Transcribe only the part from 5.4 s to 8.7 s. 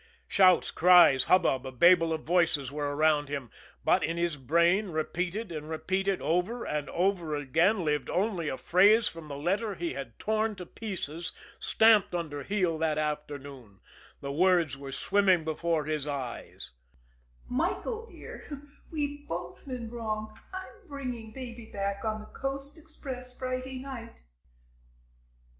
and repeated over and over again, lived only a